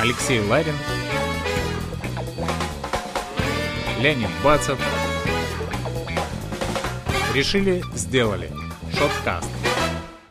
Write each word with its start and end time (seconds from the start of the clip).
Алексей 0.00 0.38
Ларин, 0.38 0.74
Леонид 4.00 4.28
Бацев. 4.44 4.78
Решили, 7.34 7.82
сделали. 7.96 8.48
Шоткаст. 8.96 9.50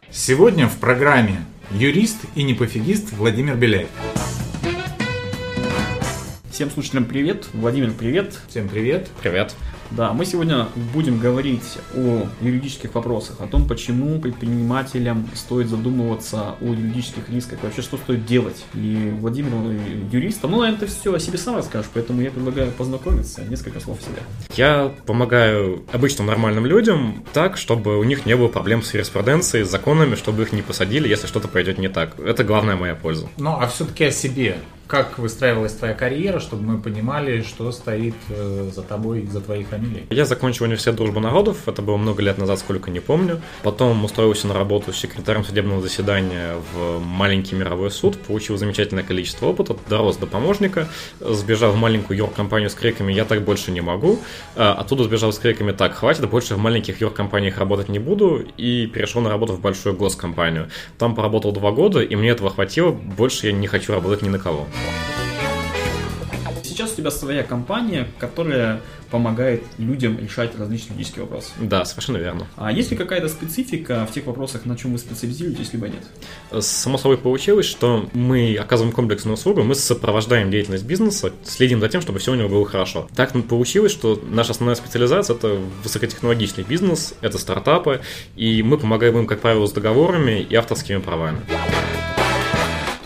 Сегодня 0.10 0.68
в 0.70 0.78
программе 0.78 1.46
юрист 1.72 2.16
и 2.36 2.44
непофигист 2.44 3.12
Владимир 3.12 3.56
Беляев. 3.56 3.90
Всем 6.50 6.72
слушателям 6.72 7.04
привет. 7.04 7.50
Владимир, 7.52 7.92
привет. 7.92 8.40
Всем 8.48 8.70
привет. 8.70 9.10
Привет. 9.22 9.54
Да, 9.92 10.14
мы 10.14 10.26
сегодня 10.26 10.68
будем 10.94 11.20
говорить 11.20 11.78
о 11.96 12.28
юридических 12.42 12.94
вопросах, 12.94 13.38
о 13.40 13.48
том, 13.48 13.68
почему 13.68 14.20
предпринимателям 14.20 15.28
стоит 15.34 15.70
задумываться 15.70 16.56
о 16.62 16.66
юридических 16.66 17.30
рисках, 17.30 17.60
вообще 17.64 17.82
что 17.82 17.98
стоит 17.98 18.26
делать. 18.26 18.66
И 18.74 19.14
Владимир 19.20 19.52
юристом, 20.12 20.52
ну, 20.52 20.60
наверное, 20.60 20.82
ты 20.82 20.86
все 20.88 21.14
о 21.14 21.20
себе 21.20 21.38
сам 21.38 21.56
расскажешь, 21.56 21.90
поэтому 21.94 22.22
я 22.22 22.32
предлагаю 22.32 22.72
познакомиться, 22.72 23.44
несколько 23.46 23.80
слов 23.80 24.00
о 24.00 24.02
себе. 24.02 24.22
Я 24.56 24.94
помогаю 25.06 25.84
обычным 25.92 26.28
нормальным 26.28 26.66
людям 26.66 27.24
так, 27.34 27.58
чтобы 27.58 27.98
у 27.98 28.04
них 28.04 28.26
не 28.26 28.36
было 28.36 28.48
проблем 28.48 28.84
с 28.84 28.94
юриспруденцией, 28.94 29.64
с 29.64 29.70
законами, 29.70 30.16
чтобы 30.16 30.44
их 30.44 30.52
не 30.52 30.62
посадили, 30.62 31.08
если 31.08 31.28
что-то 31.28 31.48
пойдет 31.48 31.78
не 31.78 31.88
так. 31.88 32.20
Это 32.20 32.44
главная 32.44 32.76
моя 32.76 32.96
польза. 32.96 33.28
Ну, 33.38 33.58
а 33.60 33.68
все-таки 33.68 34.06
о 34.06 34.12
себе 34.12 34.58
как 34.88 35.20
выстраивалась 35.20 35.74
твоя 35.74 35.94
карьера, 35.94 36.40
чтобы 36.40 36.64
мы 36.64 36.82
понимали, 36.82 37.42
что 37.42 37.72
стоит 37.72 38.16
э, 38.30 38.70
за 38.74 38.82
тобой, 38.82 39.28
за 39.28 39.42
твоей 39.42 39.64
фамилией? 39.66 40.06
Я 40.10 40.26
закончил 40.26 40.66
университет 40.66 40.96
дружбы 40.96 41.20
народов, 41.20 41.68
это 41.68 41.82
было 41.82 41.98
много 41.98 42.24
лет 42.24 42.38
назад, 42.38 42.60
сколько 42.60 42.90
не 42.90 43.00
помню. 43.00 43.42
Потом 43.64 44.04
устроился 44.06 44.48
на 44.48 44.54
работу 44.54 44.94
секретарем 44.94 45.44
судебного 45.44 45.82
заседания 45.82 46.56
в 46.74 47.00
маленький 47.00 47.56
мировой 47.56 47.92
суд, 47.92 48.18
получил 48.18 48.58
замечательное 48.58 49.04
количество 49.04 49.48
опыта, 49.48 49.76
дорос 49.90 50.18
до 50.18 50.26
помощника, 50.26 50.88
сбежал 51.20 51.74
в 51.74 51.78
маленькую 51.78 52.18
юркомпанию 52.18 52.70
с 52.70 52.74
криками 52.74 53.12
«я 53.12 53.26
так 53.26 53.44
больше 53.44 53.72
не 53.72 53.82
могу», 53.82 54.20
а 54.56 54.74
оттуда 54.74 55.04
сбежал 55.04 55.34
с 55.34 55.40
криками 55.40 55.74
«так, 55.74 55.96
хватит, 55.96 56.30
больше 56.30 56.56
в 56.56 56.60
маленьких 56.60 57.02
юркомпаниях 57.02 57.58
работать 57.58 57.90
не 57.90 58.00
буду» 58.00 58.46
и 58.58 58.88
перешел 58.88 59.22
на 59.22 59.30
работу 59.30 59.54
в 59.54 59.60
большую 59.60 59.96
госкомпанию. 59.96 60.70
Там 60.98 61.14
поработал 61.14 61.52
два 61.52 61.72
года, 61.72 62.02
и 62.02 62.16
мне 62.16 62.30
этого 62.30 62.50
хватило, 62.50 62.92
больше 62.92 63.48
я 63.48 63.54
не 63.54 63.68
хочу 63.68 63.94
работать 63.94 64.22
ни 64.22 64.30
на 64.30 64.40
кого. 64.40 64.68
Сейчас 66.64 66.94
у 66.94 66.96
тебя 66.98 67.10
своя 67.10 67.42
компания, 67.42 68.08
которая 68.20 68.82
помогает 69.10 69.64
людям 69.78 70.20
решать 70.20 70.58
различные 70.60 70.92
юридические 70.92 71.24
вопросы. 71.24 71.50
Да, 71.60 71.86
совершенно 71.86 72.18
верно. 72.18 72.46
А 72.56 72.72
есть 72.72 72.92
ли 72.92 72.98
какая-то 72.98 73.30
специфика 73.30 74.06
в 74.06 74.14
тех 74.14 74.26
вопросах, 74.26 74.66
на 74.66 74.78
чем 74.78 74.92
вы 74.92 75.00
специализируетесь, 75.00 75.74
либо 75.74 75.88
нет? 75.88 76.04
Само 76.64 76.98
собой 76.98 77.18
получилось, 77.18 77.66
что 77.66 78.08
мы 78.14 78.56
оказываем 78.58 78.94
комплексную 78.94 79.36
услугу, 79.36 79.64
мы 79.64 79.74
сопровождаем 79.74 80.52
деятельность 80.52 80.86
бизнеса, 80.86 81.34
следим 81.44 81.80
за 81.80 81.90
тем, 81.90 82.02
чтобы 82.02 82.20
все 82.20 82.34
у 82.34 82.36
него 82.36 82.50
было 82.50 82.66
хорошо. 82.66 83.08
Так 83.16 83.34
получилось, 83.48 83.92
что 83.92 84.22
наша 84.30 84.52
основная 84.52 84.76
специализация– 84.76 85.36
это 85.38 85.58
высокотехнологичный 85.84 86.64
бизнес, 86.64 87.16
это 87.22 87.38
стартапы, 87.38 88.02
и 88.36 88.62
мы 88.62 88.78
помогаем 88.78 89.18
им, 89.18 89.26
как 89.28 89.42
правило, 89.42 89.66
с 89.66 89.72
договорами 89.72 90.46
и 90.48 90.56
авторскими 90.56 90.98
правами. 90.98 91.40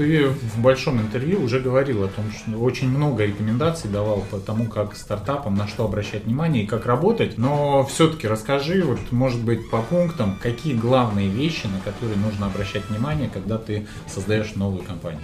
Ты 0.02 0.30
в 0.30 0.60
большом 0.60 1.00
интервью 1.00 1.44
уже 1.44 1.60
говорил 1.60 2.04
о 2.04 2.08
том, 2.08 2.26
что 2.32 2.58
очень 2.58 2.90
много 2.90 3.24
рекомендаций 3.24 3.88
давал 3.88 4.22
по 4.32 4.40
тому, 4.40 4.66
как 4.66 4.96
стартапам, 4.96 5.54
на 5.54 5.68
что 5.68 5.86
обращать 5.86 6.26
внимание 6.26 6.64
и 6.64 6.66
как 6.66 6.88
работать. 6.88 7.38
Но 7.38 7.84
все-таки 7.84 8.28
расскажи, 8.28 8.84
вот, 8.84 8.98
может 9.12 9.44
быть, 9.44 9.70
по 9.70 9.84
пунктам, 9.84 10.40
какие 10.42 10.74
главные 10.74 11.30
вещи, 11.30 11.68
на 11.68 11.80
которые 11.86 12.18
нужно 12.18 12.48
обращать 12.48 12.90
внимание, 12.90 13.30
когда 13.32 13.60
ты 13.60 13.86
создаешь 14.08 14.56
новую 14.56 14.82
компанию. 14.82 15.22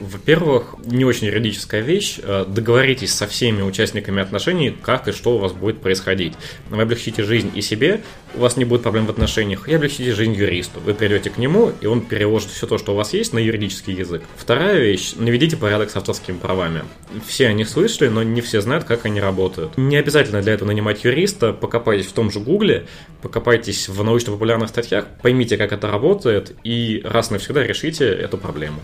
Во-первых, 0.00 0.76
не 0.84 1.04
очень 1.04 1.26
юридическая 1.28 1.80
вещь. 1.80 2.18
Э, 2.22 2.44
договоритесь 2.46 3.12
со 3.12 3.26
всеми 3.26 3.62
участниками 3.62 4.22
отношений, 4.22 4.70
как 4.70 5.08
и 5.08 5.12
что 5.12 5.36
у 5.36 5.38
вас 5.38 5.52
будет 5.52 5.80
происходить. 5.80 6.34
Вы 6.68 6.82
облегчите 6.82 7.22
жизнь 7.22 7.50
и 7.54 7.60
себе, 7.60 8.00
у 8.34 8.40
вас 8.40 8.56
не 8.56 8.64
будет 8.64 8.82
проблем 8.82 9.06
в 9.06 9.10
отношениях, 9.10 9.68
и 9.68 9.74
облегчите 9.74 10.12
жизнь 10.12 10.34
юристу. 10.34 10.80
Вы 10.80 10.94
придете 10.94 11.30
к 11.30 11.38
нему, 11.38 11.72
и 11.80 11.86
он 11.86 12.00
переложит 12.00 12.50
все 12.50 12.66
то, 12.66 12.78
что 12.78 12.92
у 12.92 12.96
вас 12.96 13.12
есть, 13.12 13.32
на 13.32 13.38
юридический 13.38 13.94
язык. 13.94 14.22
Вторая 14.36 14.78
вещь, 14.78 15.14
наведите 15.16 15.56
порядок 15.56 15.90
с 15.90 15.96
авторскими 15.96 16.36
правами. 16.36 16.84
Все 17.26 17.48
они 17.48 17.64
слышали, 17.64 18.08
но 18.08 18.22
не 18.22 18.40
все 18.40 18.60
знают, 18.60 18.84
как 18.84 19.06
они 19.06 19.20
работают. 19.20 19.76
Не 19.76 19.96
обязательно 19.96 20.42
для 20.42 20.54
этого 20.54 20.68
нанимать 20.68 21.04
юриста, 21.04 21.52
покопайтесь 21.52 22.06
в 22.06 22.12
том 22.12 22.30
же 22.30 22.40
Гугле, 22.40 22.86
покопайтесь 23.22 23.88
в 23.88 24.02
научно-популярных 24.02 24.68
статьях, 24.68 25.06
поймите, 25.22 25.56
как 25.56 25.72
это 25.72 25.88
работает, 25.88 26.54
и 26.64 27.00
раз 27.04 27.30
навсегда 27.30 27.62
решите 27.62 28.06
эту 28.06 28.36
проблему. 28.36 28.80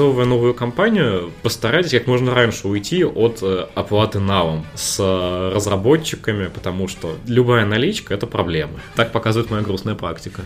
Организовывая 0.00 0.24
новую 0.24 0.54
компанию, 0.54 1.30
постарайтесь 1.42 1.90
как 1.90 2.06
можно 2.06 2.34
раньше 2.34 2.68
уйти 2.68 3.04
от 3.04 3.40
э, 3.42 3.66
оплаты 3.74 4.18
налом 4.18 4.64
с 4.74 4.96
э, 4.98 5.52
разработчиками, 5.54 6.46
потому 6.46 6.88
что 6.88 7.18
любая 7.26 7.66
наличка– 7.66 8.14
это 8.14 8.26
проблема. 8.26 8.80
Так 8.96 9.12
показывает 9.12 9.50
моя 9.50 9.62
грустная 9.62 9.94
практика. 9.94 10.40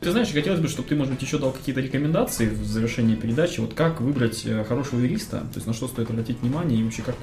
Ты 0.00 0.10
знаешь, 0.10 0.32
хотелось 0.32 0.58
бы, 0.58 0.66
чтобы 0.66 0.88
ты, 0.88 0.96
может 0.96 1.12
быть, 1.12 1.22
еще 1.22 1.38
дал 1.38 1.52
какие-то 1.52 1.80
рекомендации 1.80 2.48
в 2.48 2.64
завершении 2.64 3.14
передачи, 3.14 3.60
вот 3.60 3.74
как 3.74 4.00
выбрать 4.00 4.44
э, 4.44 4.64
хорошего 4.64 4.98
юриста, 4.98 5.38
то 5.38 5.54
есть 5.54 5.68
на 5.68 5.72
что 5.72 5.86
стоит 5.86 6.10
обратить 6.10 6.40
внимание 6.40 6.80
и 6.80 6.82
вообще 6.82 7.02
как 7.02 7.14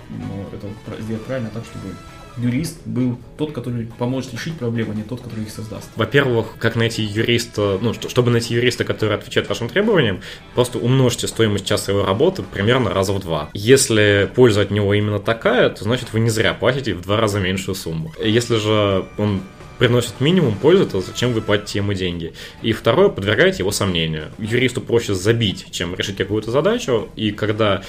это 0.53 1.01
сделать 1.01 1.25
правильно 1.25 1.50
так, 1.53 1.66
чтобы 1.66 1.94
юрист 2.38 2.86
был 2.86 3.18
тот, 3.38 3.52
который 3.52 3.88
поможет 3.97 4.34
решить 4.34 4.56
проблемы, 4.56 4.94
а 4.94 4.96
не 4.96 5.03
тот, 5.03 5.22
который 5.22 5.44
их 5.44 5.52
создаст. 5.52 5.90
Во-первых, 5.96 6.58
как 6.58 6.75
найти 6.75 7.03
юриста, 7.03 7.80
ну, 7.81 7.94
чтобы 7.94 8.31
найти 8.31 8.53
юриста, 8.53 8.84
который 8.84 9.16
отвечает 9.16 9.50
вашим 9.50 9.69
требованиям, 9.69 10.22
просто 10.56 10.78
умножьте 10.78 11.28
стоимость 11.28 11.66
часовой 11.66 12.06
работы 12.06 12.44
примерно 12.44 12.94
раза 12.94 13.14
в 13.14 13.19
два. 13.19 13.50
Если 13.53 14.30
польза 14.36 14.62
от 14.62 14.72
него 14.72 14.94
именно 14.94 15.19
такая, 15.19 15.69
то 15.69 15.84
значит 15.84 16.14
вы 16.14 16.19
не 16.19 16.30
зря 16.30 16.53
платите 16.53 16.94
в 16.94 17.02
два 17.02 17.18
раза 17.18 17.40
меньшую 17.40 17.75
сумму. 17.75 18.12
Если 18.24 18.58
же 18.58 19.06
он 19.18 19.42
приносит 19.81 20.22
минимум 20.22 20.59
пользы, 20.59 20.86
то 20.86 21.02
зачем 21.02 21.34
вы 21.34 21.42
платите 21.42 21.80
ему 21.80 21.94
деньги? 21.94 22.34
И 22.62 22.72
второе, 22.72 23.09
подвергайте 23.09 23.63
его 23.63 23.72
сомнению. 23.72 24.25
Юристу 24.38 24.80
проще 24.80 25.16
забить, 25.16 25.66
чем 25.72 25.96
решить 25.96 26.18
какую-то 26.18 26.52
задачу, 26.52 27.09
и 27.16 27.31
когда 27.31 27.81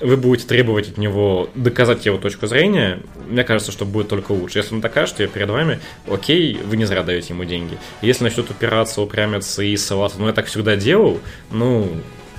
вы 0.00 0.16
будете 0.16 0.46
требовать 0.46 0.90
от 0.90 0.98
него 0.98 1.48
доказать 1.54 2.04
его 2.06 2.18
точку 2.18 2.46
зрения, 2.46 3.00
мне 3.28 3.44
кажется, 3.44 3.72
что 3.72 3.84
будет 3.84 4.08
только 4.08 4.32
лучше. 4.32 4.58
Если 4.58 4.74
он 4.74 4.80
докажет 4.80 5.20
ее 5.20 5.28
перед 5.28 5.48
вами, 5.50 5.80
окей, 6.08 6.58
вы 6.64 6.76
не 6.76 6.84
зря 6.84 7.02
даете 7.02 7.34
ему 7.34 7.44
деньги. 7.44 7.78
Если 8.02 8.24
начнет 8.24 8.50
упираться, 8.50 9.00
упрямиться 9.02 9.62
и 9.62 9.76
ссылаться, 9.76 10.18
ну 10.18 10.26
я 10.26 10.32
так 10.32 10.46
всегда 10.46 10.76
делал, 10.76 11.20
ну, 11.50 11.88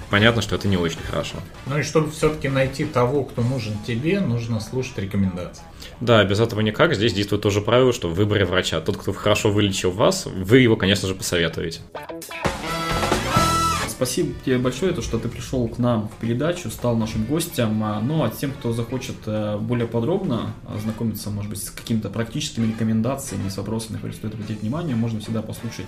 понятно, 0.09 0.41
что 0.41 0.55
это 0.55 0.67
не 0.67 0.77
очень 0.77 0.99
хорошо. 0.99 1.37
Ну 1.67 1.79
и 1.79 1.83
чтобы 1.83 2.11
все-таки 2.11 2.49
найти 2.49 2.85
того, 2.85 3.23
кто 3.23 3.41
нужен 3.41 3.73
тебе, 3.85 4.19
нужно 4.19 4.59
слушать 4.59 4.97
рекомендации. 4.97 5.63
Да, 5.99 6.23
без 6.23 6.39
этого 6.39 6.61
никак. 6.61 6.95
Здесь 6.95 7.13
действует 7.13 7.41
тоже 7.41 7.61
правило, 7.61 7.93
что 7.93 8.09
в 8.09 8.13
выборе 8.13 8.45
врача. 8.45 8.81
Тот, 8.81 8.97
кто 8.97 9.13
хорошо 9.13 9.51
вылечил 9.51 9.91
вас, 9.91 10.25
вы 10.25 10.59
его, 10.59 10.75
конечно 10.75 11.07
же, 11.07 11.15
посоветуете. 11.15 11.81
Спасибо 14.01 14.33
тебе 14.43 14.57
большое, 14.57 14.93
то, 14.93 15.03
что 15.03 15.19
ты 15.19 15.29
пришел 15.29 15.67
к 15.67 15.77
нам 15.77 16.09
в 16.09 16.15
передачу, 16.19 16.71
стал 16.71 16.95
нашим 16.97 17.23
гостем. 17.25 17.83
А, 17.83 18.01
ну, 18.01 18.23
а 18.23 18.31
тем, 18.31 18.51
кто 18.51 18.73
захочет 18.73 19.17
э, 19.27 19.59
более 19.59 19.85
подробно 19.85 20.55
ознакомиться, 20.67 21.29
может 21.29 21.51
быть, 21.51 21.63
с 21.63 21.69
какими-то 21.69 22.09
практическими 22.09 22.65
рекомендациями, 22.65 23.47
с 23.47 23.57
вопросами, 23.57 23.91
на 23.91 23.97
которые 23.97 24.17
стоит 24.17 24.33
обратить 24.33 24.61
внимание, 24.63 24.95
можно 24.95 25.19
всегда 25.19 25.43
послушать 25.43 25.85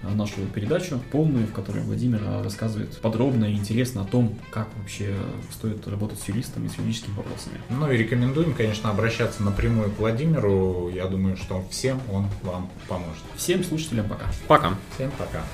э, 0.00 0.08
нашу 0.14 0.36
передачу 0.54 0.98
полную, 1.12 1.48
в 1.48 1.52
которой 1.52 1.82
Владимир 1.82 2.22
э, 2.24 2.42
рассказывает 2.42 2.96
подробно 3.02 3.44
и 3.44 3.52
интересно 3.52 4.00
о 4.00 4.04
том, 4.06 4.38
как 4.50 4.68
вообще 4.78 5.14
стоит 5.52 5.86
работать 5.86 6.18
с 6.18 6.28
юристами, 6.28 6.66
с 6.68 6.78
юридическими 6.78 7.14
вопросами. 7.14 7.60
Ну 7.68 7.92
и 7.92 7.96
рекомендуем, 7.98 8.54
конечно, 8.54 8.88
обращаться 8.88 9.42
напрямую 9.42 9.90
к 9.90 9.98
Владимиру. 9.98 10.88
Я 10.88 11.08
думаю, 11.08 11.36
что 11.36 11.62
всем 11.68 12.00
он 12.10 12.26
вам 12.42 12.70
поможет. 12.88 13.22
Всем 13.36 13.62
слушателям 13.64 14.08
пока. 14.08 14.24
Пока. 14.48 14.72
Всем 14.96 15.10
пока. 15.18 15.44